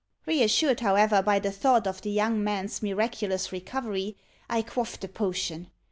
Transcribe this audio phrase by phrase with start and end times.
[0.25, 4.17] Reassured, however, by the thought of the young man's miraculous recovery,
[4.49, 5.69] I quaffed the potion.